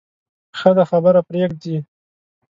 [0.57, 1.77] ښه ده خبره پرېږدې.